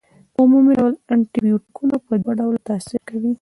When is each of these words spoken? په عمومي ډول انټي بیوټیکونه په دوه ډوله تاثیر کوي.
په 0.33 0.39
عمومي 0.43 0.71
ډول 0.79 0.93
انټي 1.11 1.39
بیوټیکونه 1.45 1.95
په 2.05 2.13
دوه 2.23 2.33
ډوله 2.39 2.59
تاثیر 2.69 3.01
کوي. 3.09 3.29